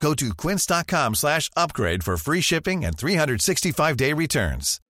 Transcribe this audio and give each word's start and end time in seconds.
Go 0.00 0.14
to 0.14 0.34
quince.com 0.34 1.14
slash 1.14 1.50
upgrade 1.56 2.02
for 2.02 2.16
free 2.16 2.42
shipping 2.42 2.84
and 2.84 2.92
365-day 2.96 4.12
returns. 4.12 4.80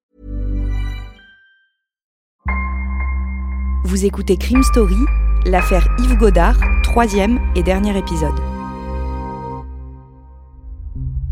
Vous 3.85 4.05
écoutez 4.05 4.37
Crime 4.37 4.65
Story, 4.65 4.97
l'affaire 5.45 5.87
Yves 6.01 6.17
Godard, 6.17 6.59
troisième 6.83 7.39
et 7.55 7.63
dernier 7.63 7.97
épisode. 7.97 8.35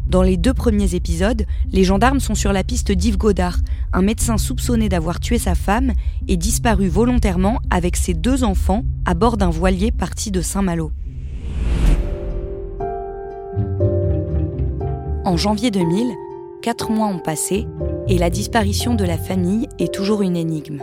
Dans 0.07 0.23
les 0.23 0.37
deux 0.37 0.55
premiers 0.55 0.95
épisodes, 0.95 1.45
les 1.73 1.83
gendarmes 1.83 2.21
sont 2.21 2.37
sur 2.37 2.53
la 2.53 2.63
piste 2.63 2.93
d'Yves 2.93 3.17
Godard, 3.17 3.59
un 3.93 4.03
médecin 4.03 4.39
soupçonné 4.39 4.89
d'avoir 4.89 5.19
tué 5.19 5.39
sa 5.39 5.57
femme 5.57 5.93
et 6.29 6.37
disparu 6.37 6.87
volontairement 6.87 7.59
avec 7.71 7.97
ses 7.97 8.15
deux 8.15 8.45
enfants 8.45 8.85
à 9.05 9.15
bord 9.15 9.37
d'un 9.37 9.51
voilier 9.51 9.91
parti 9.91 10.31
de 10.31 10.41
Saint-Malo. 10.41 10.93
En 15.27 15.39
janvier 15.39 15.71
2000, 15.71 16.15
quatre 16.61 16.91
mois 16.91 17.07
ont 17.07 17.19
passé 17.19 17.67
et 18.09 18.19
la 18.19 18.29
disparition 18.29 18.95
de 18.95 19.07
la 19.07 19.17
famille 19.17 19.69
est 19.79 19.93
toujours 19.93 20.21
une 20.21 20.37
énigme. 20.37 20.83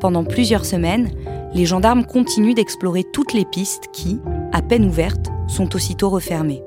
Pendant 0.00 0.24
plusieurs 0.24 0.64
semaines, 0.64 1.10
les 1.54 1.66
gendarmes 1.66 2.04
continuent 2.04 2.54
d'explorer 2.54 3.04
toutes 3.12 3.32
les 3.32 3.44
pistes 3.44 3.84
qui, 3.92 4.18
à 4.52 4.60
peine 4.60 4.86
ouvertes, 4.86 5.30
sont 5.46 5.76
aussitôt 5.76 6.08
refermées. 6.08 6.62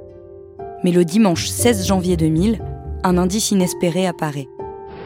Mais 0.86 0.92
le 0.92 1.03
dimanche 1.03 1.47
16 1.47 1.86
janvier 1.86 2.16
2000, 2.16 2.59
un 3.03 3.17
indice 3.17 3.52
inespéré 3.52 4.08
apparaît. 4.08 4.47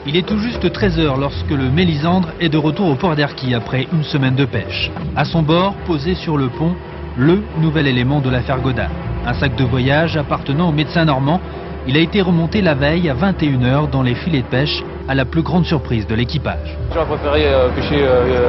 Il 0.06 0.16
est 0.16 0.28
tout 0.28 0.38
juste 0.38 0.64
13h 0.64 1.20
lorsque 1.20 1.50
le 1.50 1.72
Mélisandre 1.72 2.30
est 2.40 2.50
de 2.50 2.60
retour 2.60 2.90
au 2.90 2.96
port 2.96 3.16
d'Erquy 3.16 3.56
après 3.56 3.88
une 3.92 4.04
semaine 4.04 4.36
de 4.36 4.46
pêche. 4.46 4.92
À 5.16 5.26
son 5.26 5.42
bord, 5.42 5.74
posé 5.88 6.14
sur 6.14 6.38
le 6.38 6.50
pont, 6.50 6.76
le 7.18 7.42
nouvel 7.60 7.88
élément 7.88 8.22
de 8.22 8.30
l'affaire 8.30 8.62
Godard. 8.62 8.92
Un 9.26 9.34
sac 9.40 9.56
de 9.56 9.64
voyage 9.64 10.16
appartenant 10.16 10.70
au 10.70 10.72
médecin 10.72 11.06
normand 11.06 11.42
il 11.88 11.96
a 11.96 12.02
été 12.02 12.22
remonté 12.22 12.62
la 12.62 12.76
veille 12.76 13.10
à 13.10 13.16
21h 13.16 13.90
dans 13.90 14.04
les 14.04 14.14
filets 14.16 14.42
de 14.42 14.48
pêche, 14.48 14.84
à 15.08 15.16
la 15.16 15.24
plus 15.24 15.42
grande 15.42 15.66
surprise 15.66 16.06
de 16.06 16.16
l'équipage. 16.16 16.78
J'aurais 16.94 17.06
préféré 17.06 17.48
euh, 17.48 17.70
pêcher 17.70 18.06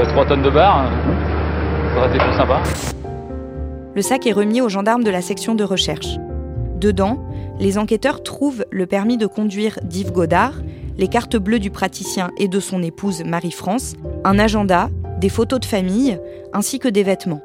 3 0.09 0.25
euh, 0.25 0.29
tonnes 0.29 0.43
de 0.43 0.51
bar, 0.51 0.91
ça 1.95 2.01
aurait 2.01 2.09
été 2.09 2.19
plus 2.19 2.37
sympa. 2.37 2.61
Le 3.95 4.03
sac 4.03 4.27
est 4.27 4.33
remis 4.33 4.61
aux 4.61 4.69
gendarmes 4.69 5.05
de 5.05 5.11
la 5.11 5.23
section 5.23 5.55
de 5.55 5.63
recherche. 5.63 6.19
Dedans, 6.81 7.25
les 7.61 7.79
enquêteurs 7.79 8.25
trouvent 8.25 8.65
le 8.71 8.87
permis 8.87 9.17
de 9.17 9.27
conduire 9.27 9.79
d'Yves 9.85 10.13
Godard, 10.13 10.55
les 10.97 11.09
cartes 11.09 11.37
bleues 11.37 11.61
du 11.61 11.71
praticien 11.71 12.31
et 12.39 12.49
de 12.49 12.59
son 12.59 12.83
épouse 12.83 13.23
Marie-France, 13.25 13.95
un 14.25 14.39
agenda, 14.41 14.91
des 15.21 15.29
photos 15.29 15.61
de 15.61 15.65
famille, 15.65 16.19
ainsi 16.53 16.81
que 16.81 16.89
des 16.89 17.05
vêtements. 17.05 17.43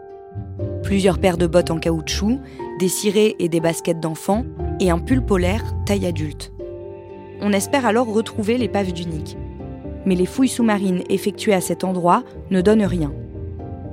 Plusieurs 0.82 1.20
paires 1.20 1.38
de 1.38 1.48
bottes 1.48 1.72
en 1.72 1.78
caoutchouc, 1.78 2.40
des 2.80 2.88
cirés 2.88 3.36
et 3.40 3.48
des 3.48 3.62
baskets 3.62 4.00
d'enfants, 4.00 4.44
et 4.80 4.90
un 4.90 5.00
pull 5.00 5.24
polaire 5.24 5.64
taille 5.86 6.06
adulte. 6.06 6.54
On 7.42 7.54
espère 7.54 7.86
alors 7.86 8.12
retrouver 8.12 8.58
l'épave 8.58 8.94
d'Unique. 8.94 9.38
Mais 10.06 10.16
les 10.16 10.26
fouilles 10.26 10.50
sous-marines 10.50 11.04
effectuées 11.10 11.54
à 11.54 11.62
cet 11.62 11.84
endroit 11.84 12.24
ne 12.52 12.62
donnent 12.62 12.86
rien. 12.86 13.14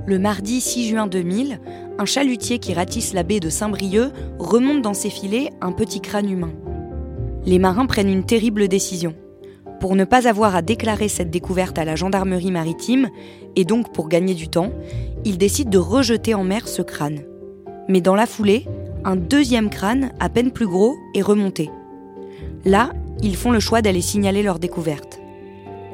Le 0.07 0.19
mardi 0.19 0.61
6 0.61 0.89
juin 0.89 1.07
2000, 1.07 1.61
un 1.99 2.05
chalutier 2.05 2.59
qui 2.59 2.75
ratisse 2.75 3.13
la 3.13 3.23
baie 3.23 3.41
de 3.41 3.49
Saint-Brieuc 3.49 4.11
remonte 4.39 4.83
dans 4.83 4.95
ses 4.95 5.11
filets 5.11 5.51
un 5.61 5.73
petit 5.73 6.01
crâne 6.01 6.31
humain. 6.31 6.53
Les 7.45 7.59
marins 7.59 7.87
prennent 7.87 8.09
une 8.09 8.25
terrible 8.25 8.69
décision. 8.69 9.15
Pour 9.81 9.97
ne 9.97 10.05
pas 10.05 10.29
avoir 10.29 10.57
à 10.57 10.63
déclarer 10.63 11.09
cette 11.09 11.31
découverte 11.31 11.79
à 11.79 11.85
la 11.85 11.97
gendarmerie 11.97 12.51
maritime, 12.51 13.09
et 13.57 13.65
donc 13.65 13.93
pour 13.93 14.09
gagner 14.09 14.35
du 14.35 14.49
temps, 14.49 14.73
ils 15.25 15.39
décident 15.39 15.71
de 15.71 15.79
rejeter 15.79 16.35
en 16.35 16.45
mer 16.45 16.69
ce 16.69 16.83
crâne. 16.83 17.21
Mais 17.89 18.01
dans 18.01 18.15
la 18.15 18.27
foulée, 18.27 18.67
un 19.05 19.17
deuxième 19.17 19.71
crâne, 19.71 20.11
à 20.21 20.29
peine 20.29 20.51
plus 20.51 20.67
gros, 20.67 20.97
est 21.15 21.23
remonté. 21.23 21.71
Là, 22.65 22.91
ils 23.23 23.37
font 23.37 23.51
le 23.51 23.61
choix 23.61 23.83
d'aller 23.83 24.01
signaler 24.01 24.43
leur 24.43 24.59
découverte. 24.59 25.19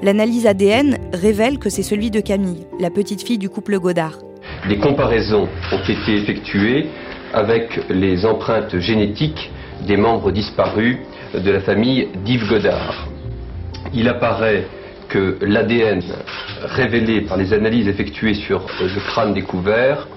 L'analyse 0.02 0.46
ADN 0.46 0.98
révèle 1.12 1.58
que 1.58 1.70
c'est 1.70 1.82
celui 1.82 2.10
de 2.10 2.20
Camille, 2.20 2.66
la 2.78 2.90
petite 2.90 3.22
fille 3.22 3.38
du 3.38 3.48
couple 3.48 3.78
Godard. 3.78 4.18
Des 4.68 4.78
comparaisons 4.78 5.48
ont 5.72 5.82
été 5.88 6.14
effectuées 6.14 6.86
avec 7.32 7.80
les 7.88 8.24
empreintes 8.26 8.78
génétiques 8.78 9.50
des 9.86 9.96
membres 9.96 10.32
disparus 10.32 10.98
de 11.34 11.50
la 11.50 11.60
famille 11.60 12.08
d'Yves 12.24 12.48
Godard. 12.48 13.08
Il 13.94 14.08
apparaît 14.08 14.66
que 15.08 15.38
l'ADN 15.40 16.02
révélé 16.62 17.22
par 17.22 17.36
les 17.36 17.52
analyses 17.52 17.88
effectuées 17.88 18.34
sur 18.34 18.66
le 18.80 19.00
crâne 19.08 19.32
découvert 19.34 20.08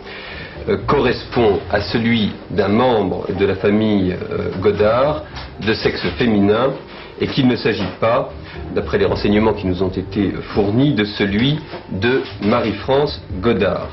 correspond 0.77 1.59
à 1.71 1.81
celui 1.81 2.31
d'un 2.51 2.67
membre 2.67 3.27
de 3.33 3.45
la 3.45 3.55
famille 3.55 4.13
euh, 4.13 4.51
Godard 4.61 5.23
de 5.65 5.73
sexe 5.73 6.05
féminin 6.17 6.73
et 7.21 7.27
qu'il 7.27 7.47
ne 7.47 7.55
s'agit 7.55 7.89
pas, 7.99 8.29
d'après 8.73 8.97
les 8.97 9.05
renseignements 9.05 9.53
qui 9.53 9.67
nous 9.67 9.83
ont 9.83 9.89
été 9.89 10.31
fournis, 10.53 10.93
de 10.93 11.03
celui 11.03 11.59
de 11.91 12.21
Marie-France 12.41 13.21
Godard. 13.41 13.89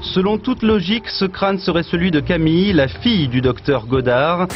Selon 0.00 0.38
toute 0.38 0.62
logique, 0.62 1.08
ce 1.08 1.24
crâne 1.24 1.58
serait 1.58 1.82
celui 1.82 2.10
de 2.10 2.20
Camille, 2.20 2.72
la 2.72 2.88
fille 2.88 3.28
du 3.28 3.40
docteur 3.40 3.86
Godard. 3.86 4.48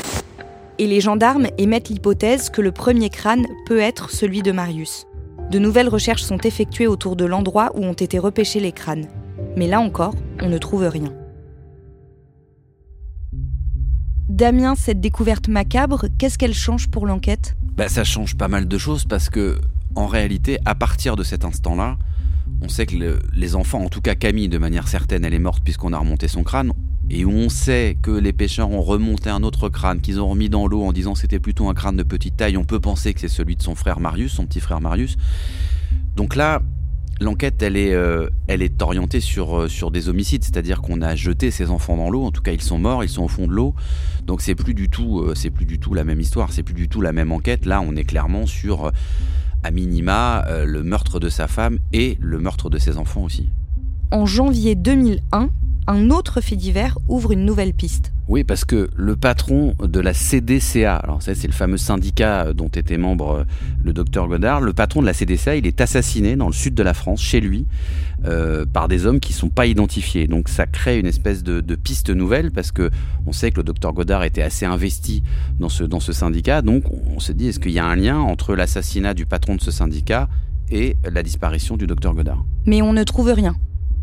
Et 0.78 0.86
les 0.86 1.00
gendarmes 1.00 1.46
émettent 1.58 1.88
l'hypothèse 1.88 2.50
que 2.50 2.60
le 2.60 2.72
premier 2.72 3.08
crâne 3.08 3.46
peut 3.66 3.78
être 3.78 4.10
celui 4.10 4.42
de 4.42 4.52
Marius. 4.52 5.06
De 5.50 5.58
nouvelles 5.58 5.88
recherches 5.88 6.22
sont 6.22 6.38
effectuées 6.38 6.86
autour 6.86 7.14
de 7.14 7.24
l'endroit 7.24 7.70
où 7.74 7.84
ont 7.84 7.92
été 7.92 8.18
repêchés 8.18 8.60
les 8.60 8.72
crânes. 8.72 9.06
Mais 9.56 9.66
là 9.66 9.80
encore, 9.80 10.14
on 10.40 10.48
ne 10.48 10.58
trouve 10.58 10.88
rien. 10.88 11.12
Damien, 14.32 14.74
cette 14.76 14.98
découverte 14.98 15.48
macabre, 15.48 16.06
qu'est-ce 16.16 16.38
qu'elle 16.38 16.54
change 16.54 16.88
pour 16.88 17.06
l'enquête? 17.06 17.54
Bah, 17.76 17.88
Ça 17.88 18.02
change 18.02 18.34
pas 18.34 18.48
mal 18.48 18.66
de 18.66 18.78
choses 18.78 19.04
parce 19.04 19.28
que, 19.28 19.60
en 19.94 20.06
réalité, 20.06 20.58
à 20.64 20.74
partir 20.74 21.16
de 21.16 21.22
cet 21.22 21.44
instant-là, 21.44 21.98
on 22.62 22.70
sait 22.70 22.86
que 22.86 23.18
les 23.34 23.54
enfants, 23.56 23.84
en 23.84 23.90
tout 23.90 24.00
cas 24.00 24.14
Camille, 24.14 24.48
de 24.48 24.56
manière 24.56 24.88
certaine, 24.88 25.26
elle 25.26 25.34
est 25.34 25.38
morte 25.38 25.62
puisqu'on 25.62 25.92
a 25.92 25.98
remonté 25.98 26.28
son 26.28 26.44
crâne. 26.44 26.72
Et 27.10 27.26
on 27.26 27.50
sait 27.50 27.98
que 28.00 28.10
les 28.10 28.32
pêcheurs 28.32 28.70
ont 28.70 28.80
remonté 28.80 29.28
un 29.28 29.42
autre 29.42 29.68
crâne 29.68 30.00
qu'ils 30.00 30.18
ont 30.18 30.28
remis 30.28 30.48
dans 30.48 30.66
l'eau 30.66 30.82
en 30.82 30.94
disant 30.94 31.14
c'était 31.14 31.38
plutôt 31.38 31.68
un 31.68 31.74
crâne 31.74 31.98
de 31.98 32.02
petite 32.02 32.38
taille. 32.38 32.56
On 32.56 32.64
peut 32.64 32.80
penser 32.80 33.12
que 33.12 33.20
c'est 33.20 33.28
celui 33.28 33.56
de 33.56 33.62
son 33.62 33.74
frère 33.74 34.00
Marius, 34.00 34.32
son 34.32 34.46
petit 34.46 34.60
frère 34.60 34.80
Marius. 34.80 35.18
Donc 36.16 36.36
là, 36.36 36.62
l'enquête, 37.20 37.62
elle 37.62 37.76
est, 37.76 37.92
euh, 37.92 38.28
elle 38.48 38.62
est 38.62 38.82
orientée 38.82 39.20
sur, 39.20 39.62
euh, 39.62 39.68
sur 39.68 39.90
des 39.90 40.08
homicides, 40.08 40.44
c'est-à-dire 40.44 40.80
qu'on 40.82 41.00
a 41.02 41.14
jeté 41.14 41.50
ces 41.50 41.70
enfants 41.70 41.96
dans 41.96 42.10
l'eau. 42.10 42.24
En 42.24 42.30
tout 42.30 42.42
cas, 42.42 42.52
ils 42.52 42.62
sont 42.62 42.78
morts, 42.78 43.04
ils 43.04 43.08
sont 43.08 43.22
au 43.22 43.28
fond 43.28 43.46
de 43.46 43.52
l'eau. 43.52 43.74
Donc 44.26 44.40
c'est 44.40 44.54
plus 44.54 44.74
du 44.74 44.88
tout, 44.88 45.20
euh, 45.20 45.34
c'est 45.34 45.50
plus 45.50 45.64
du 45.64 45.78
tout 45.78 45.94
la 45.94 46.04
même 46.04 46.20
histoire, 46.20 46.52
c'est 46.52 46.62
plus 46.62 46.74
du 46.74 46.88
tout 46.88 47.00
la 47.00 47.12
même 47.12 47.32
enquête. 47.32 47.66
Là, 47.66 47.80
on 47.80 47.96
est 47.96 48.04
clairement 48.04 48.46
sur, 48.46 48.90
à 49.62 49.70
minima, 49.70 50.44
le 50.64 50.82
meurtre 50.82 51.20
de 51.20 51.28
sa 51.28 51.46
femme 51.46 51.78
et 51.92 52.18
le 52.20 52.38
meurtre 52.38 52.70
de 52.70 52.78
ses 52.78 52.98
enfants 52.98 53.22
aussi. 53.22 53.48
En 54.10 54.26
janvier 54.26 54.74
2001, 54.74 55.48
un 55.86 56.10
autre 56.10 56.40
fait 56.40 56.56
divers 56.56 56.98
ouvre 57.08 57.32
une 57.32 57.44
nouvelle 57.44 57.74
piste. 57.74 58.12
Oui, 58.28 58.44
parce 58.44 58.64
que 58.64 58.88
le 58.96 59.16
patron 59.16 59.74
de 59.82 60.00
la 60.00 60.14
CDCA, 60.14 60.96
alors 60.96 61.22
ça 61.22 61.34
c'est 61.34 61.48
le 61.48 61.52
fameux 61.52 61.76
syndicat 61.76 62.52
dont 62.52 62.68
était 62.68 62.96
membre 62.96 63.30
euh, 63.30 63.44
le 63.82 63.92
docteur 63.92 64.28
Godard, 64.28 64.60
le 64.60 64.72
patron 64.72 65.00
de 65.00 65.06
la 65.06 65.12
CDCA, 65.12 65.56
il 65.56 65.66
est 65.66 65.80
assassiné 65.80 66.36
dans 66.36 66.46
le 66.46 66.52
sud 66.52 66.74
de 66.74 66.82
la 66.82 66.94
France, 66.94 67.20
chez 67.20 67.40
lui, 67.40 67.66
euh, 68.24 68.64
par 68.64 68.86
des 68.86 69.06
hommes 69.06 69.18
qui 69.18 69.32
ne 69.32 69.38
sont 69.38 69.48
pas 69.48 69.66
identifiés. 69.66 70.28
Donc 70.28 70.48
ça 70.48 70.66
crée 70.66 70.98
une 71.00 71.06
espèce 71.06 71.42
de, 71.42 71.60
piste 71.74 72.10
nouvelle, 72.10 72.52
parce 72.52 72.70
que 72.70 72.90
on 73.26 73.32
sait 73.32 73.50
que 73.50 73.56
le 73.56 73.64
docteur 73.64 73.92
Godard 73.92 74.22
était 74.22 74.42
assez 74.42 74.64
investi 74.64 75.22
dans 75.58 75.68
ce, 75.68 75.82
dans 75.82 76.00
ce 76.00 76.12
syndicat, 76.12 76.62
donc 76.62 76.84
on 77.14 77.18
se 77.18 77.32
dit 77.32 77.48
est-ce 77.48 77.58
qu'il 77.58 77.72
y 77.72 77.80
a 77.80 77.84
un 77.84 77.96
lien 77.96 78.18
entre 78.18 78.54
l'assassinat 78.54 79.14
du 79.14 79.26
patron 79.26 79.56
de 79.56 79.60
ce 79.60 79.72
syndicat 79.72 80.28
et 80.70 80.96
la 81.10 81.22
disparition 81.22 81.76
du 81.76 81.86
docteur 81.86 82.14
Godard? 82.14 82.44
Mais 82.66 82.82
on 82.82 82.92
ne 82.92 83.02
trouve 83.02 83.32
rien. 83.32 83.56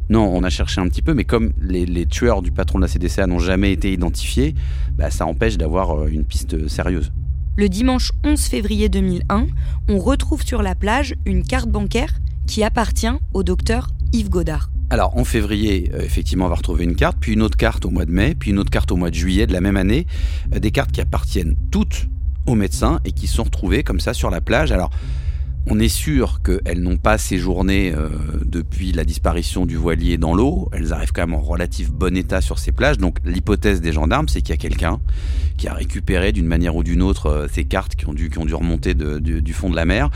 Non, 0.10 0.28
on 0.34 0.44
a 0.44 0.50
cherché 0.50 0.82
un 0.82 0.88
petit 0.88 1.04
peu, 1.04 1.14
mais 1.14 1.24
comme 1.24 1.54
les, 1.62 2.06
tueurs 2.08 2.42
du 2.42 2.52
patron 2.52 2.80
de 2.80 2.84
la 2.84 2.88
CDCA 2.88 3.28
n'ont 3.28 3.40
jamais 3.40 3.72
été 3.72 3.94
identifiés, 3.94 4.56
bah, 4.98 5.12
ça 5.12 5.26
empêche 5.26 5.58
d'avoir 5.58 5.92
euh, 5.92 6.08
une 6.08 6.26
piste 6.26 6.68
sérieuse. 6.68 7.12
Le 7.58 7.70
dimanche 7.70 8.12
11 8.24 8.40
février 8.42 8.90
2001, 8.90 9.48
on 9.88 10.00
retrouve 10.00 10.44
sur 10.44 10.64
la 10.64 10.76
plage 10.76 11.16
une 11.26 11.44
carte 11.44 11.70
bancaire 11.70 12.14
qui 12.48 12.64
appartient 12.64 13.08
au 13.34 13.44
docteur 13.44 13.90
Yves 14.12 14.30
Godard. 14.30 14.72
Alors 14.90 15.16
en 15.16 15.24
février, 15.24 15.92
euh, 15.94 16.02
effectivement, 16.02 16.46
on 16.46 16.50
va 16.50 16.56
retrouver 16.56 16.86
une 16.86 16.96
carte, 16.96 17.18
puis 17.20 17.34
une 17.34 17.44
autre 17.44 17.58
carte 17.58 17.86
au 17.86 17.92
mois 17.92 18.06
de 18.06 18.12
mai, 18.12 18.34
puis 18.34 18.50
une 18.50 18.58
autre 18.58 18.72
carte 18.72 18.92
au 18.92 18.96
mois 18.96 19.12
de 19.12 19.16
juillet 19.16 19.46
de 19.46 19.54
la 19.54 19.62
même 19.62 19.78
année. 19.78 20.08
Euh, 20.56 20.60
des 20.60 20.72
cartes 20.72 20.92
qui 20.92 21.02
appartiennent 21.02 21.56
toutes 21.70 22.08
aux 22.48 22.56
médecins 22.56 23.00
et 23.06 23.12
qui 23.12 23.28
sont 23.28 23.44
retrouvées 23.44 23.84
comme 23.84 24.00
ça 24.00 24.16
sur 24.16 24.32
la 24.32 24.42
plage. 24.42 24.72
Alors 24.72 24.90
On 25.72 25.80
est 25.80 25.88
sûr 25.88 26.42
qu'elles 26.42 26.82
n'ont 26.82 26.98
pas 26.98 27.20
séjourné 27.20 27.94
euh, 27.94 28.10
depuis 28.44 28.92
la 28.92 29.06
disparition 29.06 29.68
du 29.68 29.76
voilier 29.76 30.18
dans 30.18 30.34
l'eau. 30.34 30.68
Elles 30.74 30.94
arrivent 30.94 31.12
quand 31.12 31.28
même 31.28 31.36
en 31.36 31.42
relatif 31.42 31.92
bon 31.92 32.18
état 32.18 32.42
sur 32.42 32.58
ces 32.58 32.72
plages. 32.72 32.98
Donc 32.98 33.18
l'hypothèse 33.24 33.80
des 33.80 33.92
gendarmes, 33.92 34.28
c'est 34.28 34.42
qu'il 34.42 34.50
y 34.50 34.58
a 34.58 34.58
quelqu'un 34.58 35.00
qui 35.58 35.68
a 35.68 35.76
récupéré 35.76 36.32
d'une 36.32 36.48
manière 36.48 36.76
ou 36.76 36.84
d'une 36.84 37.04
autre 37.04 37.28
euh, 37.28 37.48
ces 37.54 37.66
cartes 37.66 37.94
qui 37.94 38.08
ont 38.08 38.14
dû, 38.14 38.32
remonter 38.36 38.96
du 38.96 39.54
fond 39.54 39.70
de 39.70 39.76
la 39.76 39.86
mer 39.86 40.10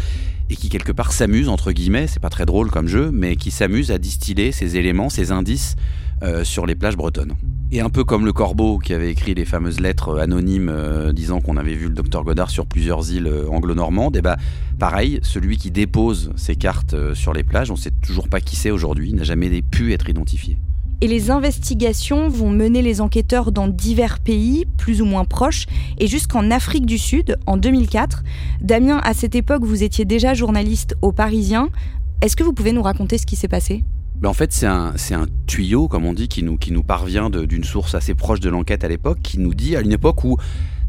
et 0.50 0.56
qui 0.56 0.70
quelque 0.70 0.92
part 0.92 1.12
s'amuse, 1.12 1.50
entre 1.50 1.72
guillemets, 1.72 2.08
c'est 2.08 2.20
pas 2.20 2.30
très 2.30 2.46
drôle 2.46 2.70
comme 2.72 2.88
jeu, 2.88 3.12
mais 3.12 3.36
qui 3.36 3.52
s'amuse 3.52 3.92
à 3.92 3.98
distiller 3.98 4.52
ces 4.52 4.78
éléments, 4.78 5.10
ces 5.10 5.32
indices 5.32 5.76
euh, 6.24 6.44
sur 6.44 6.66
les 6.66 6.76
plages 6.76 6.98
bretonnes. 6.98 7.34
Et 7.76 7.82
un 7.82 7.90
peu 7.90 8.04
comme 8.04 8.24
le 8.24 8.34
Corbeau 8.34 8.78
qui 8.78 8.94
avait 8.94 9.10
écrit 9.10 9.34
les 9.34 9.46
fameuses 9.46 9.80
lettres 9.80 10.20
anonymes 10.20 10.70
euh, 10.70 11.12
disant 11.12 11.42
qu'on 11.42 11.58
avait 11.58 11.74
vu 11.74 11.88
le 11.88 11.96
docteur 11.96 12.24
Godard 12.24 12.52
sur 12.52 12.68
plusieurs 12.68 13.12
îles 13.12 13.26
euh, 13.26 13.50
anglo-normandes, 13.50 14.16
et 14.16 14.22
bah 14.22 14.38
pareil, 14.78 15.20
celui 15.24 15.58
qui 15.58 15.72
dépose 15.72 16.30
ces 16.36 16.56
cartes 16.56 17.16
sur 17.16 17.34
les 17.34 17.44
plages, 17.44 17.72
on 17.72 17.76
sait 17.76 17.90
toujours 17.90 18.30
pas 18.30 18.42
qui 18.42 18.56
c'est 18.56 18.70
aujourd'hui, 18.70 19.12
n'a 19.14 19.24
jamais 19.24 19.64
pu 19.64 19.92
être 19.92 20.08
identifié. 20.08 20.60
Et 21.02 21.08
les 21.08 21.32
investigations 21.32 22.30
vont 22.30 22.52
mener 22.52 22.84
les 22.84 23.02
enquêteurs 23.02 23.52
dans 23.52 23.68
divers 23.68 24.20
pays, 24.20 24.68
plus 24.78 25.02
ou 25.02 25.06
moins 25.06 25.26
proches, 25.26 25.66
et 25.98 26.06
jusqu'en 26.06 26.52
Afrique 26.52 26.86
du 26.86 27.00
Sud, 27.00 27.38
en 27.48 27.58
2004. 27.58 28.24
Damien, 28.62 29.02
à 29.04 29.16
cette 29.16 29.34
époque, 29.34 29.64
vous 29.64 29.82
étiez 29.82 30.06
déjà 30.06 30.36
journaliste 30.36 30.96
au 31.02 31.12
Parisien. 31.12 31.70
Est-ce 32.22 32.36
que 32.36 32.44
vous 32.44 32.54
pouvez 32.54 32.72
nous 32.72 32.84
raconter 32.84 33.18
ce 33.18 33.26
qui 33.26 33.36
s'est 33.36 33.48
passé? 33.48 33.84
En 34.30 34.34
fait, 34.34 34.54
c'est 34.54 34.66
un, 34.66 34.94
tuyau, 35.48 35.88
comme 35.88 36.06
on 36.06 36.14
dit, 36.14 36.28
qui 36.28 36.44
nous, 36.44 36.84
parvient 36.84 37.30
d'une 37.30 37.64
source 37.64 37.96
assez 37.96 38.16
proche 38.16 38.40
de 38.40 38.50
l'enquête 38.50 38.84
à 38.84 38.88
l'époque, 38.88 39.20
qui 39.22 39.40
nous 39.40 39.54
dit, 39.54 39.76
à 39.76 39.82
une 39.82 39.92
époque 39.92 40.24
où 40.24 40.38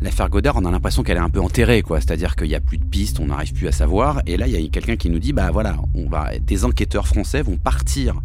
l'affaire 0.01 0.29
Godard, 0.29 0.57
on 0.57 0.65
a 0.65 0.71
l'impression 0.71 1.03
qu'elle 1.03 1.17
est 1.17 1.21
un 1.21 1.31
peu 1.31 1.41
enterrée. 1.41 1.83
C'est-à-dire 1.89 2.37
qu'il 2.37 2.49
n'y 2.49 2.55
a 2.55 2.61
plus 2.61 2.79
de 2.79 2.85
pistes, 2.85 3.21
on 3.21 3.27
n'arrive 3.27 3.53
plus 3.53 3.69
à 3.69 3.73
savoir. 3.73 4.23
Et 4.27 4.37
là, 4.37 4.47
il 4.47 4.59
y 4.59 4.65
a 4.65 4.69
quelqu'un 4.69 4.97
qui 4.97 5.11
nous 5.11 5.19
dit, 5.19 5.33
bah 5.33 5.51
voilà, 5.51 5.77
des 6.41 6.65
enquêteurs 6.65 7.09
français 7.09 7.43
vont 7.43 7.57
partir 7.57 8.21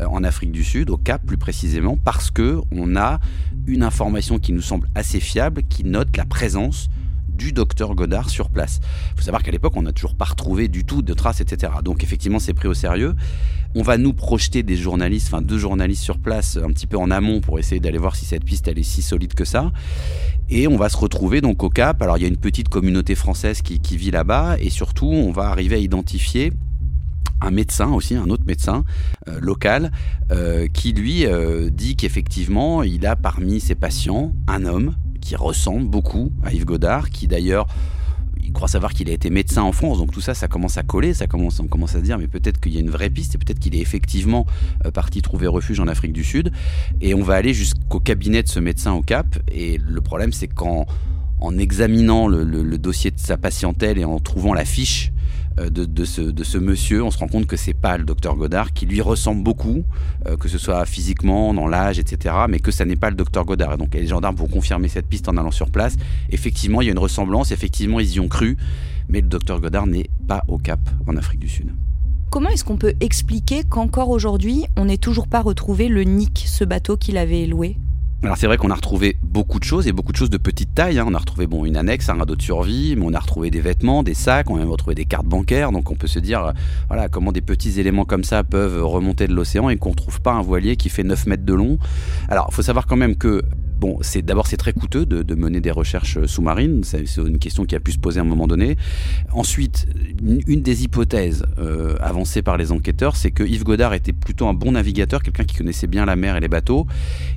euh, 0.00 0.06
en 0.06 0.24
Afrique 0.24 0.52
du 0.52 0.64
Sud, 0.64 0.90
au 0.90 0.96
Cap 0.96 1.24
plus 1.24 1.36
précisément, 1.36 1.98
parce 2.02 2.30
que 2.30 2.60
on 2.72 2.96
a 2.96 3.20
une 3.66 3.82
information 3.82 4.38
qui 4.38 4.52
nous 4.52 4.62
semble 4.62 4.88
assez 4.94 5.20
fiable, 5.20 5.62
qui 5.68 5.84
note 5.84 6.16
la 6.16 6.24
présence 6.24 6.88
du 7.34 7.52
docteur 7.52 7.94
Godard 7.94 8.30
sur 8.30 8.50
place. 8.50 8.80
Il 9.12 9.16
faut 9.16 9.22
savoir 9.22 9.42
qu'à 9.42 9.50
l'époque, 9.50 9.76
on 9.76 9.82
n'a 9.82 9.92
toujours 9.92 10.14
pas 10.14 10.24
retrouvé 10.24 10.68
du 10.68 10.84
tout 10.84 11.02
de 11.02 11.14
traces, 11.14 11.40
etc. 11.40 11.72
Donc 11.82 12.02
effectivement, 12.02 12.38
c'est 12.38 12.54
pris 12.54 12.68
au 12.68 12.74
sérieux. 12.74 13.14
On 13.74 13.82
va 13.82 13.98
nous 13.98 14.12
projeter 14.12 14.62
des 14.62 14.76
journalistes, 14.76 15.28
enfin 15.32 15.42
deux 15.42 15.58
journalistes 15.58 16.02
sur 16.02 16.18
place, 16.18 16.56
un 16.56 16.68
petit 16.68 16.86
peu 16.86 16.96
en 16.96 17.10
amont 17.10 17.40
pour 17.40 17.58
essayer 17.58 17.80
d'aller 17.80 17.98
voir 17.98 18.14
si 18.14 18.24
cette 18.24 18.44
piste 18.44 18.68
elle 18.68 18.78
est 18.78 18.84
si 18.84 19.02
solide 19.02 19.34
que 19.34 19.44
ça. 19.44 19.72
Et 20.48 20.68
on 20.68 20.76
va 20.76 20.88
se 20.88 20.96
retrouver 20.96 21.40
donc 21.40 21.62
au 21.62 21.70
Cap. 21.70 22.00
Alors 22.02 22.16
il 22.16 22.22
y 22.22 22.24
a 22.24 22.28
une 22.28 22.36
petite 22.36 22.68
communauté 22.68 23.14
française 23.14 23.62
qui, 23.62 23.96
vit 23.96 24.10
là-bas 24.10 24.56
et 24.60 24.70
surtout 24.70 25.06
on 25.06 25.32
va 25.32 25.44
arriver 25.44 25.76
à 25.76 25.78
identifier 25.78 26.52
un 27.40 27.50
médecin 27.50 27.92
aussi, 27.92 28.14
un 28.14 28.30
autre 28.30 28.44
médecin 28.46 28.84
euh, 29.28 29.38
local, 29.40 29.90
euh, 30.30 30.66
qui 30.72 30.92
lui 30.92 31.26
euh, 31.26 31.68
dit 31.70 31.96
qu'effectivement, 31.96 32.82
il 32.82 33.06
a 33.06 33.16
parmi 33.16 33.60
ses 33.60 33.74
patients 33.74 34.32
un 34.46 34.64
homme 34.64 34.94
qui 35.24 35.36
ressemble 35.36 35.88
beaucoup 35.88 36.30
à 36.44 36.52
Yves 36.52 36.66
Godard, 36.66 37.10
qui 37.10 37.26
d'ailleurs 37.26 37.66
il 38.44 38.52
croit 38.52 38.68
savoir 38.68 38.92
qu'il 38.92 39.08
a 39.08 39.12
été 39.12 39.30
médecin 39.30 39.62
en 39.62 39.72
France, 39.72 39.98
donc 39.98 40.12
tout 40.12 40.20
ça, 40.20 40.34
ça 40.34 40.48
commence 40.48 40.76
à 40.76 40.82
coller, 40.82 41.14
ça 41.14 41.26
commence, 41.26 41.58
on 41.60 41.66
commence 41.66 41.94
à 41.94 42.00
se 42.00 42.04
dire, 42.04 42.18
mais 42.18 42.28
peut-être 42.28 42.60
qu'il 42.60 42.74
y 42.74 42.76
a 42.76 42.80
une 42.80 42.90
vraie 42.90 43.08
piste, 43.08 43.34
et 43.34 43.38
peut-être 43.38 43.58
qu'il 43.58 43.74
est 43.74 43.80
effectivement 43.80 44.44
euh, 44.84 44.90
parti 44.90 45.22
trouver 45.22 45.46
refuge 45.46 45.80
en 45.80 45.88
Afrique 45.88 46.12
du 46.12 46.24
Sud. 46.24 46.52
Et 47.00 47.14
on 47.14 47.22
va 47.22 47.34
aller 47.34 47.54
jusqu'au 47.54 48.00
cabinet 48.00 48.42
de 48.42 48.48
ce 48.48 48.60
médecin 48.60 48.92
au 48.92 49.00
Cap, 49.00 49.38
et 49.50 49.78
le 49.78 50.00
problème, 50.02 50.32
c'est 50.32 50.46
qu'en 50.46 50.86
en 51.40 51.58
examinant 51.58 52.28
le, 52.28 52.78
dossier 52.78 53.10
de 53.10 53.18
sa 53.18 53.36
patientèle 53.36 53.98
et 53.98 54.04
en 54.04 54.18
trouvant 54.18 54.54
la 54.54 54.64
fiche 54.64 55.12
euh, 55.58 55.70
de, 55.70 56.04
ce, 56.04 56.58
monsieur, 56.58 57.02
on 57.02 57.10
se 57.10 57.18
rend 57.18 57.28
compte 57.28 57.46
que 57.46 57.56
c'est 57.56 57.74
pas 57.74 57.96
le 57.96 58.04
docteur 58.04 58.36
Godard, 58.36 58.72
qui 58.72 58.86
lui 58.86 59.00
ressemble 59.00 59.42
beaucoup, 59.42 59.84
euh, 60.26 60.36
que 60.36 60.48
ce 60.48 60.58
soit 60.58 60.84
physiquement, 60.86 61.54
dans 61.54 61.68
l'âge, 61.68 61.98
etc., 61.98 62.34
mais 62.48 62.58
que 62.58 62.70
ça 62.70 62.84
n'est 62.84 62.96
pas 62.96 63.10
le 63.10 63.16
docteur 63.16 63.44
Godard. 63.44 63.74
Et 63.74 63.76
donc 63.76 63.94
les 63.94 64.06
gendarmes 64.06 64.36
vont 64.36 64.48
confirmer 64.48 64.88
cette 64.88 65.06
piste 65.06 65.28
en 65.28 65.36
allant 65.36 65.50
sur 65.50 65.70
place. 65.70 65.96
Effectivement, 66.30 66.80
il 66.80 66.86
y 66.86 66.88
a 66.88 66.92
une 66.92 66.98
ressemblance, 66.98 67.52
effectivement, 67.52 68.00
ils 68.00 68.14
y 68.14 68.20
ont 68.20 68.28
cru, 68.28 68.56
mais 69.08 69.20
le 69.20 69.28
docteur 69.28 69.60
Godard 69.60 69.86
n'est 69.86 70.10
pas 70.26 70.44
au 70.48 70.58
Cap, 70.58 70.80
en 71.06 71.16
Afrique 71.16 71.40
du 71.40 71.48
Sud. 71.48 71.70
Comment 72.30 72.48
est-ce 72.48 72.64
qu'on 72.64 72.76
peut 72.76 72.94
expliquer 73.00 73.62
qu'encore 73.62 74.10
aujourd'hui, 74.10 74.64
on 74.76 74.86
n'ait 74.86 74.98
toujours 74.98 75.28
pas 75.28 75.40
retrouvé 75.40 75.88
le 75.88 76.02
Nick, 76.02 76.44
ce 76.48 76.64
bateau 76.64 76.96
qu'il 76.96 77.16
avait 77.16 77.46
loué? 77.46 77.76
Alors 78.24 78.38
c'est 78.38 78.46
vrai 78.46 78.56
qu'on 78.56 78.70
a 78.70 78.74
retrouvé 78.74 79.16
beaucoup 79.22 79.58
de 79.58 79.64
choses 79.64 79.86
et 79.86 79.92
beaucoup 79.92 80.12
de 80.12 80.16
choses 80.16 80.30
de 80.30 80.38
petite 80.38 80.74
taille. 80.74 80.98
Hein. 80.98 81.04
On 81.06 81.14
a 81.14 81.18
retrouvé 81.18 81.46
bon 81.46 81.64
une 81.64 81.76
annexe, 81.76 82.08
un 82.08 82.14
radeau 82.14 82.36
de 82.36 82.42
survie, 82.42 82.96
mais 82.96 83.04
on 83.04 83.12
a 83.12 83.18
retrouvé 83.18 83.50
des 83.50 83.60
vêtements, 83.60 84.02
des 84.02 84.14
sacs, 84.14 84.48
on 84.50 84.56
a 84.56 84.60
même 84.60 84.70
retrouvé 84.70 84.94
des 84.94 85.04
cartes 85.04 85.26
bancaires. 85.26 85.72
Donc 85.72 85.90
on 85.90 85.94
peut 85.94 86.06
se 86.06 86.18
dire, 86.18 86.44
euh, 86.44 86.52
voilà, 86.88 87.08
comment 87.08 87.32
des 87.32 87.42
petits 87.42 87.78
éléments 87.80 88.04
comme 88.04 88.24
ça 88.24 88.42
peuvent 88.42 88.82
remonter 88.82 89.26
de 89.26 89.34
l'océan 89.34 89.68
et 89.68 89.76
qu'on 89.76 89.92
trouve 89.92 90.20
pas 90.20 90.32
un 90.32 90.42
voilier 90.42 90.76
qui 90.76 90.88
fait 90.88 91.04
9 91.04 91.26
mètres 91.26 91.44
de 91.44 91.54
long. 91.54 91.78
Alors 92.28 92.52
faut 92.52 92.62
savoir 92.62 92.86
quand 92.86 92.96
même 92.96 93.16
que 93.16 93.42
Bon, 93.78 93.98
c'est 94.02 94.22
d'abord 94.22 94.46
c'est 94.46 94.56
très 94.56 94.72
coûteux 94.72 95.04
de, 95.04 95.34
mener 95.34 95.60
des 95.60 95.70
recherches 95.70 96.24
sous-marines. 96.26 96.82
C'est 96.84 97.04
une 97.16 97.38
question 97.38 97.64
qui 97.64 97.74
a 97.74 97.80
pu 97.80 97.92
se 97.92 97.98
poser 97.98 98.20
à 98.20 98.22
un 98.22 98.26
moment 98.26 98.46
donné. 98.46 98.76
Ensuite, 99.32 99.86
une, 100.46 100.62
des 100.62 100.84
hypothèses 100.84 101.44
euh, 101.58 101.96
avancées 102.00 102.42
par 102.42 102.56
les 102.56 102.72
enquêteurs, 102.72 103.16
c'est 103.16 103.30
que 103.30 103.42
Yves 103.42 103.64
Godard 103.64 103.94
était 103.94 104.12
plutôt 104.12 104.46
un 104.46 104.54
bon 104.54 104.72
navigateur, 104.72 105.22
quelqu'un 105.22 105.44
qui 105.44 105.56
connaissait 105.56 105.88
bien 105.88 106.06
la 106.06 106.16
mer 106.16 106.36
et 106.36 106.40
les 106.40 106.48
bateaux. 106.48 106.86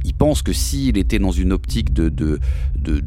Il 0.05 0.13
pense 0.13 0.41
que 0.41 0.53
s'il 0.53 0.97
était 0.97 1.19
dans 1.19 1.31
une 1.31 1.51
optique 1.51 1.91
de, 1.93 2.39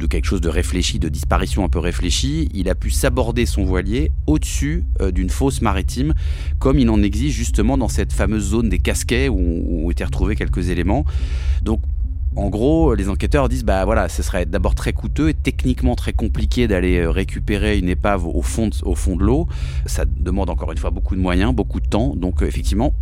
quelque 0.08 0.26
chose 0.26 0.40
de 0.40 0.48
réfléchi, 0.48 0.98
de 0.98 1.08
disparition 1.08 1.64
un 1.64 1.68
peu 1.68 1.78
réfléchie, 1.78 2.48
il 2.52 2.68
a 2.68 2.74
pu 2.74 2.90
s'aborder 2.90 3.46
son 3.46 3.64
voilier 3.64 4.10
au-dessus 4.26 4.84
euh, 5.00 5.12
d'une 5.12 5.30
fosse 5.30 5.62
maritime, 5.62 6.14
comme 6.58 6.78
il 6.78 6.90
en 6.90 7.02
existe 7.02 7.36
justement 7.36 7.78
dans 7.78 7.88
cette 7.88 8.12
fameuse 8.12 8.50
zone 8.50 8.68
des 8.68 8.80
casquets 8.80 9.28
où, 9.28 9.38
où 9.38 9.86
ont 9.86 9.90
été 9.90 10.04
retrouvés 10.04 10.34
quelques 10.34 10.68
éléments. 10.68 11.04
Donc 11.62 11.80
en 12.36 12.48
gros, 12.48 12.94
les 12.94 13.08
enquêteurs 13.08 13.48
disent 13.48 13.64
bah 13.64 13.84
voilà, 13.84 14.08
ce 14.08 14.22
serait 14.22 14.46
d'abord 14.46 14.76
très 14.76 14.92
coûteux 14.92 15.30
et 15.30 15.34
techniquement 15.34 15.96
très 15.96 16.12
compliqué 16.12 16.68
d'aller 16.68 16.98
euh, 16.98 17.10
récupérer 17.10 17.78
une 17.78 17.88
épave 17.88 18.24
au 18.26 18.42
fond 18.42 18.68
de, 18.68 19.24
l'eau. 19.24 19.48
Ça 19.86 20.04
demande 20.04 20.48
encore 20.48 20.70
une 20.70 20.78
fois 20.78 20.90
beaucoup 20.90 21.16
de 21.16 21.20
moyens, 21.20 21.52
beaucoup 21.52 21.80
de 21.80 21.88
temps. 21.88 22.14
Donc 22.14 22.42
euh, 22.42 22.46
effectivement, 22.46 22.94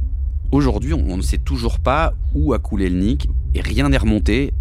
aujourd'hui, 0.50 0.94
on 0.94 1.16
ne 1.16 1.22
sait 1.22 1.38
toujours 1.38 1.78
pas 1.78 2.14
où 2.34 2.54
a 2.54 2.58
coulé 2.58 2.88
le 2.88 2.98
Nick 2.98 3.28
et 3.54 3.60
rien 3.60 3.90
n'est 3.90 3.98
remonté 3.98 4.54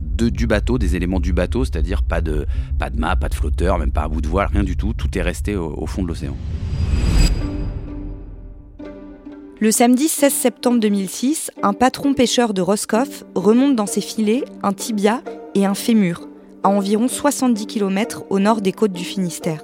du 0.00 0.46
bateau, 0.46 0.78
des 0.78 0.96
éléments 0.96 1.20
du 1.20 1.32
bateau, 1.32 1.64
c'est-à-dire 1.64 2.02
pas 2.02 2.20
de, 2.20 2.46
pas 2.78 2.88
de 2.88 2.98
mât, 2.98 3.16
pas 3.16 3.28
de 3.28 3.34
flotteur, 3.34 3.78
même 3.78 3.90
pas 3.90 4.04
à 4.04 4.08
bout 4.08 4.20
de 4.20 4.28
voile, 4.28 4.48
rien 4.52 4.64
du 4.64 4.76
tout. 4.76 4.94
Tout 4.94 5.18
est 5.18 5.22
resté 5.22 5.56
au 5.56 5.86
fond 5.86 6.02
de 6.02 6.08
l'océan. 6.08 6.36
Le 9.60 9.70
samedi 9.70 10.08
16 10.08 10.32
septembre 10.32 10.80
2006, 10.80 11.52
un 11.62 11.74
patron 11.74 12.12
pêcheur 12.12 12.54
de 12.54 12.60
Roscoff 12.60 13.24
remonte 13.36 13.76
dans 13.76 13.86
ses 13.86 14.00
filets 14.00 14.44
un 14.64 14.72
tibia 14.72 15.22
et 15.54 15.64
un 15.64 15.74
fémur, 15.74 16.28
à 16.64 16.70
environ 16.70 17.06
70 17.06 17.66
km 17.66 18.24
au 18.30 18.40
nord 18.40 18.60
des 18.60 18.72
côtes 18.72 18.92
du 18.92 19.04
Finistère. 19.04 19.62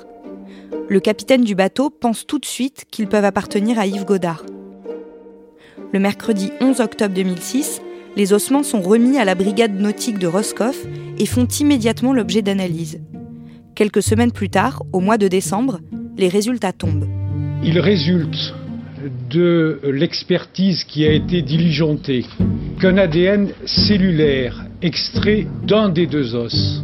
Le 0.89 1.01
capitaine 1.01 1.43
du 1.43 1.57
bateau 1.57 1.91
pense 1.91 2.25
tout 2.25 2.39
de 2.39 2.47
suite 2.47 2.85
qu'ils 2.93 3.09
peuvent 3.09 3.25
appartenir 3.25 3.81
à 3.81 3.87
Yves 3.87 4.05
Godard. 4.05 4.45
Le 5.93 5.99
mercredi 5.99 6.53
11 6.61 6.81
octobre 6.81 7.15
2006, 7.15 7.83
les 8.17 8.33
ossements 8.33 8.63
sont 8.63 8.81
remis 8.81 9.19
à 9.19 9.25
la 9.25 9.35
brigade 9.35 9.75
nautique 9.75 10.19
de 10.19 10.29
Roscoff 10.29 10.87
et 11.19 11.27
font 11.27 11.47
immédiatement 11.47 12.13
l'objet 12.13 12.43
d'analyse. 12.43 13.01
Quelques 13.75 14.03
semaines 14.03 14.33
plus 14.33 14.51
tard, 14.51 14.85
au 14.93 15.01
mois 15.01 15.19
de 15.19 15.27
décembre, 15.27 15.81
les 16.17 16.29
résultats 16.29 16.73
tombent. 16.73 17.09
Il 17.65 17.79
résulte 17.81 18.55
de 19.31 19.81
l'expertise 19.85 20.85
qui 20.85 21.07
a 21.07 21.13
été 21.13 21.43
diligentée 21.43 22.25
qu'un 22.81 22.97
ADN 22.97 23.51
cellulaire 23.65 24.65
extrait 24.83 25.47
d'un 25.67 25.89
des 25.89 26.07
deux 26.07 26.35
os 26.35 26.83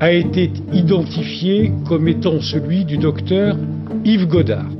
a 0.00 0.12
été 0.12 0.50
identifié 0.72 1.72
comme 1.86 2.08
étant 2.08 2.40
celui 2.40 2.84
du 2.84 2.98
docteur 2.98 3.56
Yves 4.04 4.26
Godard. 4.26 4.70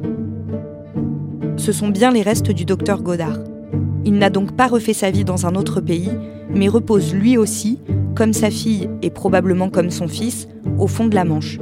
Ce 1.57 1.71
sont 1.71 1.89
bien 1.89 2.11
les 2.11 2.23
restes 2.23 2.51
du 2.51 2.65
docteur 2.65 3.03
Godard. 3.03 3.39
Il 4.05 4.15
n'a 4.15 4.31
donc 4.31 4.57
pas 4.57 4.67
refait 4.67 4.95
sa 4.95 5.11
vie 5.11 5.25
dans 5.25 5.47
un 5.47 5.55
autre 5.55 5.81
pays, 5.81 6.11
mais 6.53 6.69
repose 6.69 7.15
lui 7.15 7.37
aussi, 7.37 7.79
comme 8.17 8.33
sa 8.33 8.51
fille 8.51 8.89
et 9.01 9.11
probablement 9.11 9.71
comme 9.71 9.91
son 9.91 10.09
fils, 10.09 10.49
au 10.79 10.89
fond 10.89 11.07
de 11.07 11.15
la 11.15 11.25
Manche. 11.25 11.59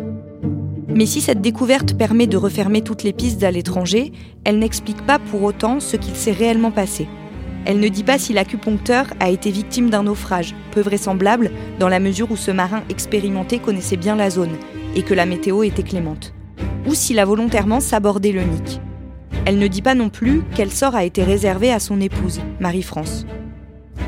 Mais 0.94 1.06
si 1.06 1.20
cette 1.20 1.40
découverte 1.40 1.96
permet 1.96 2.26
de 2.26 2.36
refermer 2.36 2.82
toutes 2.82 3.04
les 3.04 3.12
pistes 3.12 3.42
à 3.44 3.50
l'étranger, 3.50 4.12
elle 4.44 4.58
n'explique 4.58 5.04
pas 5.06 5.18
pour 5.18 5.42
autant 5.44 5.78
ce 5.78 5.96
qu'il 5.96 6.16
s'est 6.16 6.32
réellement 6.32 6.72
passé. 6.72 7.06
Elle 7.64 7.78
ne 7.78 7.88
dit 7.88 8.04
pas 8.04 8.18
si 8.18 8.32
l'acupuncteur 8.32 9.06
a 9.20 9.28
été 9.28 9.50
victime 9.50 9.90
d'un 9.90 10.04
naufrage, 10.04 10.54
peu 10.72 10.80
vraisemblable 10.80 11.50
dans 11.78 11.88
la 11.88 12.00
mesure 12.00 12.30
où 12.30 12.36
ce 12.36 12.50
marin 12.50 12.82
expérimenté 12.88 13.58
connaissait 13.58 13.96
bien 13.96 14.16
la 14.16 14.30
zone 14.30 14.56
et 14.96 15.02
que 15.02 15.14
la 15.14 15.26
météo 15.26 15.62
était 15.62 15.82
clémente, 15.82 16.34
ou 16.86 16.94
s'il 16.94 17.18
a 17.18 17.24
volontairement 17.24 17.80
sabordé 17.80 18.32
le 18.32 18.42
Nick. 18.42 18.80
Elle 19.44 19.58
ne 19.58 19.68
dit 19.68 19.82
pas 19.82 19.94
non 19.94 20.08
plus 20.08 20.42
quel 20.56 20.70
sort 20.70 20.94
a 20.94 21.04
été 21.04 21.22
réservé 21.22 21.70
à 21.70 21.78
son 21.78 22.00
épouse, 22.00 22.40
Marie-France. 22.60 23.26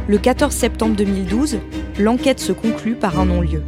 Le 0.08 0.18
14 0.18 0.52
septembre 0.52 0.96
2012, 0.96 1.58
l'enquête 1.98 2.40
se 2.40 2.52
conclut 2.52 2.94
par 2.94 3.20
un 3.20 3.26
non-lieu. 3.26 3.62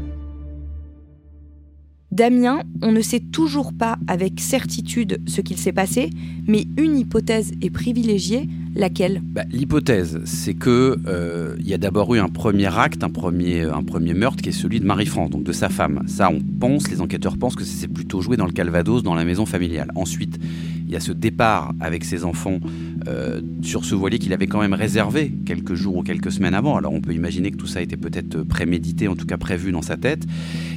Damien, 2.14 2.60
on 2.80 2.92
ne 2.92 3.00
sait 3.00 3.18
toujours 3.18 3.72
pas 3.72 3.98
avec 4.06 4.38
certitude 4.38 5.20
ce 5.26 5.40
qu'il 5.40 5.56
s'est 5.58 5.72
passé, 5.72 6.10
mais 6.46 6.68
une 6.76 6.96
hypothèse 6.96 7.50
est 7.60 7.70
privilégiée, 7.70 8.48
laquelle? 8.74 9.20
Bah, 9.24 9.44
L'hypothèse, 9.52 10.20
c'est 10.24 10.54
que 10.54 10.98
euh, 11.06 11.56
il 11.60 11.68
y 11.68 11.74
a 11.74 11.78
d'abord 11.78 12.14
eu 12.14 12.18
un 12.18 12.28
premier 12.28 12.66
acte, 12.76 13.04
un 13.04 13.10
premier, 13.10 13.62
un 13.62 13.82
premier 13.82 14.14
meurtre 14.14 14.42
qui 14.42 14.50
est 14.50 14.52
celui 14.52 14.80
de 14.80 14.86
Marie-France, 14.86 15.30
donc 15.30 15.44
de 15.44 15.52
sa 15.52 15.68
femme. 15.68 16.02
Ça, 16.06 16.30
on 16.30 16.40
pense, 16.40 16.90
les 16.90 17.00
enquêteurs 17.00 17.36
pensent 17.36 17.56
que 17.56 17.64
ça 17.64 17.74
s'est 17.80 17.88
plutôt 17.88 18.20
joué 18.20 18.36
dans 18.36 18.46
le 18.46 18.52
Calvados, 18.52 19.02
dans 19.02 19.14
la 19.14 19.24
maison 19.24 19.46
familiale. 19.46 19.90
Ensuite, 19.94 20.38
il 20.86 20.92
y 20.92 20.96
a 20.96 21.00
ce 21.00 21.12
départ 21.12 21.72
avec 21.80 22.04
ses 22.04 22.24
enfants 22.24 22.60
euh, 23.08 23.40
sur 23.62 23.84
ce 23.84 23.94
voilier 23.94 24.18
qu'il 24.18 24.32
avait 24.32 24.46
quand 24.46 24.60
même 24.60 24.74
réservé 24.74 25.32
quelques 25.46 25.74
jours 25.74 25.96
ou 25.96 26.02
quelques 26.02 26.32
semaines 26.32 26.54
avant. 26.54 26.76
Alors 26.76 26.92
on 26.92 27.00
peut 27.00 27.14
imaginer 27.14 27.50
que 27.50 27.56
tout 27.56 27.66
ça 27.66 27.80
était 27.80 27.96
peut-être 27.96 28.42
prémédité, 28.42 29.08
en 29.08 29.16
tout 29.16 29.26
cas 29.26 29.38
prévu 29.38 29.72
dans 29.72 29.82
sa 29.82 29.96
tête. 29.96 30.24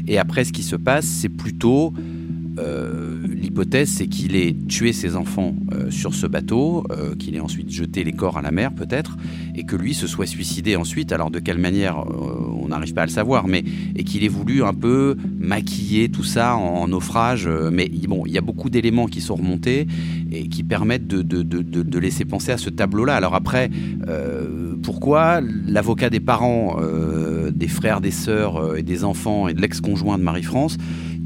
Et 0.07 0.17
après, 0.17 0.43
ce 0.43 0.53
qui 0.53 0.63
se 0.63 0.75
passe, 0.75 1.05
c'est 1.05 1.29
plutôt 1.29 1.93
euh, 2.57 3.15
l'hypothèse, 3.27 3.89
c'est 3.89 4.07
qu'il 4.07 4.35
ait 4.35 4.55
tué 4.67 4.93
ses 4.93 5.15
enfants 5.15 5.55
euh, 5.73 5.91
sur 5.91 6.13
ce 6.13 6.27
bateau, 6.27 6.83
euh, 6.91 7.15
qu'il 7.15 7.35
ait 7.35 7.39
ensuite 7.39 7.69
jeté 7.69 8.03
les 8.03 8.13
corps 8.13 8.37
à 8.37 8.41
la 8.41 8.51
mer 8.51 8.73
peut-être, 8.73 9.17
et 9.55 9.63
que 9.63 9.75
lui 9.75 9.93
se 9.93 10.07
soit 10.07 10.25
suicidé 10.25 10.75
ensuite. 10.75 11.11
Alors 11.11 11.31
de 11.31 11.39
quelle 11.39 11.57
manière, 11.57 12.05
on 12.07 12.67
n'arrive 12.69 12.93
pas 12.93 13.03
à 13.03 13.05
le 13.05 13.11
savoir, 13.11 13.47
mais 13.47 13.63
et 13.95 14.03
qu'il 14.03 14.23
ait 14.23 14.29
voulu 14.29 14.63
un 14.63 14.73
peu 14.73 15.15
maquiller 15.39 16.09
tout 16.09 16.23
ça 16.23 16.55
en, 16.55 16.87
naufrage. 16.87 17.49
mais 17.71 17.89
bon, 18.07 18.23
il 18.25 18.31
y 18.31 18.37
a 18.37 18.41
beaucoup 18.41 18.69
d'éléments 18.69 19.07
qui 19.07 19.19
sont 19.19 19.35
remontés 19.35 19.87
et 20.31 20.47
qui 20.47 20.63
permettent 20.63 21.07
de, 21.07 21.21
de 21.21 21.99
laisser 21.99 22.23
penser 22.23 22.51
à 22.51 22.57
ce 22.57 22.69
tableau-là. 22.69 23.15
Alors 23.15 23.35
après, 23.35 23.69
pourquoi 24.83 25.41
l'avocat 25.41 26.09
des 26.09 26.19
parents, 26.19 26.77
des 27.51 27.67
frères, 27.67 28.01
des 28.01 28.11
sœurs 28.11 28.77
et 28.77 28.83
des 28.83 29.03
enfants 29.03 29.47
et 29.47 29.53
de 29.53 29.61
l'ex-conjoint 29.61 30.17
de 30.17 30.23
Marie-France 30.23 30.77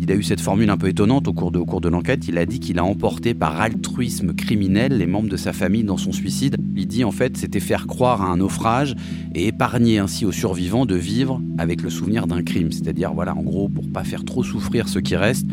il 0.02 0.12
a 0.12 0.16
eu 0.16 0.24
cette 0.24 0.42
formule 0.42 0.72
un 0.72 0.78
peu 0.78 0.88
étonnante 0.88 1.28
au 1.28 1.34
cours 1.34 1.52
de, 1.52 1.60
de 1.60 1.90
l'enquête. 1.90 2.28
Il 2.28 2.40
a 2.40 2.48
dit 2.48 2.60
qu'il 2.60 2.80
a 2.80 2.84
emporté 2.84 3.36
par 3.36 3.62
altruisme 3.62 4.34
criminel 4.34 4.98
les 4.98 5.06
membres 5.06 5.30
de 5.30 5.38
sa 5.38 5.54
famille 5.54 5.84
dans 5.84 5.98
son 5.98 6.12
suicide. 6.12 6.58
Il 6.76 6.88
dit 6.88 7.04
en 7.04 7.12
fait 7.12 7.38
c'était 7.38 7.60
faire 7.60 7.86
croire 7.86 8.24
à 8.24 8.26
un 8.26 8.38
naufrage 8.38 8.96
et 9.36 9.46
épargner 9.46 10.00
ainsi 10.00 10.26
aux 10.26 10.32
survivants 10.32 10.88
de 10.88 10.96
vivre 10.96 11.40
avec 11.60 11.84
le 11.84 11.92
souvenir 11.92 12.26
d'un 12.26 12.42
crime. 12.42 12.72
C'est-à-dire 12.72 13.14
voilà 13.14 13.38
en 13.38 13.44
gros 13.44 13.70
pour 13.70 13.88
pas 13.92 14.04
faire 14.04 14.26
trop 14.26 14.44
souffrir 14.44 14.90
ceux 14.90 15.02
qui 15.02 15.16
restent 15.16 15.48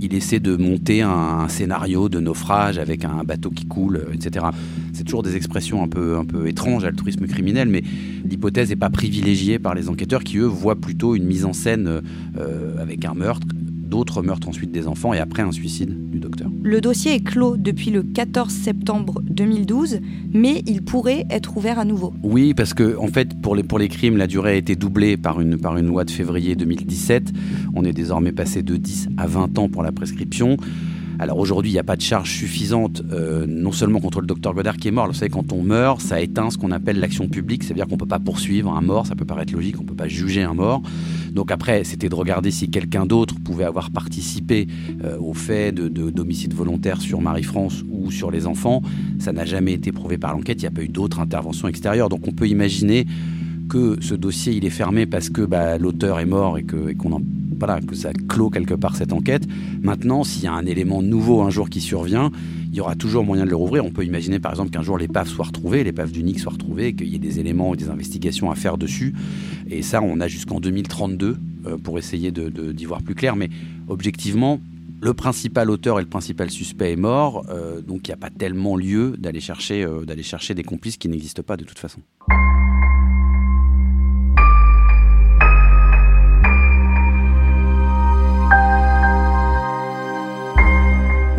il 0.00 0.14
essaie 0.14 0.40
de 0.40 0.56
monter 0.56 1.02
un, 1.02 1.48
scénario 1.48 2.08
de 2.08 2.20
naufrage 2.20 2.78
avec 2.78 3.04
un 3.04 3.22
bateau 3.24 3.50
qui 3.50 3.66
coule, 3.66 4.06
etc. 4.12 4.46
C'est 4.92 5.04
toujours 5.04 5.22
des 5.22 5.36
expressions 5.36 5.82
un 5.82 5.88
peu, 5.88 6.16
un 6.16 6.24
peu 6.24 6.48
étranges, 6.48 6.84
altruisme 6.84 7.26
criminel, 7.26 7.68
mais 7.68 7.82
l'hypothèse 8.24 8.70
n'est 8.70 8.76
pas 8.76 8.90
privilégiée 8.90 9.58
par 9.58 9.74
les 9.74 9.88
enquêteurs 9.88 10.24
qui, 10.24 10.38
eux, 10.38 10.46
voient 10.46 10.76
plutôt 10.76 11.14
une 11.14 11.24
mise 11.24 11.44
en 11.44 11.52
scène 11.52 12.02
euh, 12.38 12.82
avec 12.82 13.04
un 13.04 13.14
meurtre 13.14 13.46
d'autres 13.86 14.22
meurtres 14.22 14.48
ensuite 14.48 14.72
des 14.72 14.86
enfants 14.86 15.14
et 15.14 15.18
après 15.18 15.42
un 15.42 15.52
suicide 15.52 16.10
du 16.10 16.18
docteur. 16.18 16.50
Le 16.62 16.80
dossier 16.80 17.14
est 17.14 17.20
clos 17.20 17.56
depuis 17.56 17.90
le 17.90 18.02
14 18.02 18.52
septembre 18.52 19.22
2012, 19.28 20.00
mais 20.32 20.62
il 20.66 20.82
pourrait 20.82 21.26
être 21.30 21.56
ouvert 21.56 21.78
à 21.78 21.84
nouveau. 21.84 22.12
Oui, 22.22 22.54
parce 22.54 22.74
que 22.74 22.96
en 22.98 23.08
fait, 23.08 23.40
pour 23.40 23.54
les, 23.56 23.62
pour 23.62 23.78
les 23.78 23.88
crimes, 23.88 24.16
la 24.16 24.26
durée 24.26 24.52
a 24.52 24.54
été 24.54 24.76
doublée 24.76 25.16
par 25.16 25.40
une, 25.40 25.56
par 25.56 25.76
une 25.76 25.86
loi 25.86 26.04
de 26.04 26.10
février 26.10 26.56
2017. 26.56 27.32
On 27.74 27.84
est 27.84 27.92
désormais 27.92 28.32
passé 28.32 28.62
de 28.62 28.76
10 28.76 29.08
à 29.16 29.26
20 29.26 29.58
ans 29.58 29.68
pour 29.68 29.82
la 29.82 29.92
prescription. 29.92 30.56
Alors 31.18 31.38
aujourd'hui, 31.38 31.70
il 31.70 31.74
n'y 31.74 31.78
a 31.78 31.84
pas 31.84 31.96
de 31.96 32.02
charge 32.02 32.30
suffisante, 32.30 33.02
euh, 33.12 33.46
non 33.48 33.72
seulement 33.72 34.00
contre 34.00 34.20
le 34.20 34.26
docteur 34.26 34.54
Godard 34.54 34.76
qui 34.76 34.88
est 34.88 34.90
mort. 34.90 35.06
Vous 35.06 35.14
savez, 35.14 35.30
quand 35.30 35.52
on 35.52 35.62
meurt, 35.62 36.00
ça 36.00 36.20
éteint 36.20 36.50
ce 36.50 36.58
qu'on 36.58 36.70
appelle 36.70 37.00
l'action 37.00 37.28
publique, 37.28 37.64
c'est-à-dire 37.64 37.86
qu'on 37.86 37.94
ne 37.94 38.00
peut 38.00 38.06
pas 38.06 38.18
poursuivre 38.18 38.72
un 38.72 38.82
mort, 38.82 39.06
ça 39.06 39.14
peut 39.14 39.24
paraître 39.24 39.52
logique, 39.52 39.76
on 39.78 39.82
ne 39.82 39.88
peut 39.88 39.94
pas 39.94 40.08
juger 40.08 40.42
un 40.42 40.54
mort. 40.54 40.82
Donc 41.32 41.50
après, 41.50 41.84
c'était 41.84 42.08
de 42.08 42.14
regarder 42.14 42.50
si 42.50 42.68
quelqu'un 42.68 43.06
d'autre 43.06 43.34
pouvait 43.42 43.64
avoir 43.64 43.90
participé 43.90 44.66
euh, 45.04 45.18
au 45.18 45.32
fait 45.32 45.72
de, 45.72 45.88
d'homicide 45.88 46.54
volontaire 46.54 47.00
sur 47.00 47.20
Marie-France 47.20 47.82
ou 47.90 48.10
sur 48.10 48.30
les 48.30 48.46
enfants. 48.46 48.82
Ça 49.18 49.32
n'a 49.32 49.44
jamais 49.44 49.72
été 49.72 49.92
prouvé 49.92 50.18
par 50.18 50.34
l'enquête, 50.34 50.58
il 50.60 50.64
n'y 50.64 50.68
a 50.68 50.72
pas 50.72 50.82
eu 50.82 50.88
d'autres 50.88 51.20
interventions 51.20 51.68
extérieures. 51.68 52.08
Donc 52.08 52.28
on 52.28 52.32
peut 52.32 52.48
imaginer 52.48 53.06
que 53.68 53.96
ce 54.00 54.14
dossier 54.14 54.52
il 54.52 54.64
est 54.64 54.70
fermé 54.70 55.06
parce 55.06 55.28
que 55.28 55.42
bah, 55.42 55.78
l'auteur 55.78 56.20
est 56.20 56.26
mort 56.26 56.58
et 56.58 56.64
qu'on 56.64 57.12
en 57.12 57.22
voilà, 57.58 57.80
que 57.80 57.94
ça 57.94 58.12
clôt 58.28 58.50
quelque 58.50 58.74
part 58.74 58.96
cette 58.96 59.12
enquête. 59.12 59.46
Maintenant, 59.82 60.24
s'il 60.24 60.44
y 60.44 60.46
a 60.46 60.52
un 60.52 60.66
élément 60.66 61.02
nouveau 61.02 61.42
un 61.42 61.50
jour 61.50 61.70
qui 61.70 61.80
survient, 61.80 62.30
il 62.70 62.76
y 62.76 62.80
aura 62.80 62.94
toujours 62.94 63.24
moyen 63.24 63.44
de 63.44 63.50
le 63.50 63.56
rouvrir. 63.56 63.84
On 63.84 63.90
peut 63.90 64.04
imaginer 64.04 64.38
par 64.38 64.52
exemple 64.52 64.70
qu'un 64.70 64.82
jour 64.82 64.98
l'épave 64.98 65.28
soit 65.28 65.46
retrouvée, 65.46 65.84
l'épave 65.84 66.10
d'Unique 66.10 66.40
soit 66.40 66.52
retrouvée, 66.52 66.94
qu'il 66.94 67.08
y 67.08 67.14
ait 67.14 67.18
des 67.18 67.40
éléments 67.40 67.74
et 67.74 67.76
des 67.76 67.88
investigations 67.88 68.50
à 68.50 68.54
faire 68.54 68.76
dessus. 68.76 69.14
Et 69.68 69.82
ça, 69.82 70.02
on 70.02 70.20
a 70.20 70.28
jusqu'en 70.28 70.60
2032 70.60 71.36
euh, 71.66 71.76
pour 71.78 71.98
essayer 71.98 72.30
d'y 72.30 72.50
de, 72.50 72.86
voir 72.86 73.02
plus 73.02 73.14
clair. 73.14 73.36
Mais 73.36 73.48
objectivement, 73.88 74.60
le 75.00 75.14
principal 75.14 75.70
auteur 75.70 75.98
et 75.98 76.02
le 76.02 76.08
principal 76.08 76.50
suspect 76.50 76.92
est 76.92 76.96
mort, 76.96 77.46
euh, 77.50 77.80
donc 77.80 78.08
il 78.08 78.10
n'y 78.10 78.14
a 78.14 78.18
pas 78.18 78.30
tellement 78.30 78.76
lieu 78.76 79.16
d'aller 79.18 79.40
chercher, 79.40 79.84
euh, 79.84 80.04
d'aller 80.04 80.22
chercher 80.22 80.54
des 80.54 80.62
complices 80.62 80.96
qui 80.96 81.08
n'existent 81.08 81.42
pas 81.42 81.56
de 81.56 81.64
toute 81.64 81.78
façon. 81.78 82.00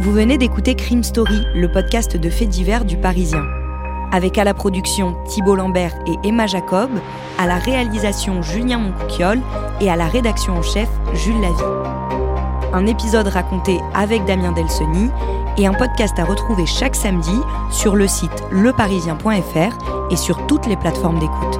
Vous 0.07 0.13
venez 0.13 0.37
d'écouter 0.37 0.73
Crime 0.73 1.03
Story, 1.03 1.43
le 1.53 1.69
podcast 1.69 2.15
de 2.15 2.29
faits 2.29 2.47
divers 2.47 2.85
du 2.85 2.95
Parisien. 2.95 3.43
Avec 4.13 4.37
à 4.37 4.45
la 4.45 4.53
production 4.53 5.17
Thibault 5.25 5.57
Lambert 5.57 5.93
et 6.07 6.25
Emma 6.25 6.47
Jacob, 6.47 6.89
à 7.37 7.45
la 7.45 7.57
réalisation 7.57 8.41
Julien 8.41 8.77
Moncouquiole 8.77 9.41
et 9.81 9.89
à 9.89 9.97
la 9.97 10.07
rédaction 10.07 10.53
en 10.53 10.61
chef 10.61 10.87
Jules 11.13 11.41
Lavie. 11.41 12.71
Un 12.71 12.85
épisode 12.85 13.27
raconté 13.27 13.81
avec 13.93 14.23
Damien 14.23 14.53
Delsoni 14.53 15.09
et 15.57 15.67
un 15.67 15.73
podcast 15.73 16.17
à 16.19 16.23
retrouver 16.23 16.65
chaque 16.65 16.95
samedi 16.95 17.37
sur 17.69 17.97
le 17.97 18.07
site 18.07 18.45
leparisien.fr 18.49 20.09
et 20.09 20.15
sur 20.15 20.47
toutes 20.47 20.67
les 20.67 20.77
plateformes 20.77 21.19
d'écoute. 21.19 21.59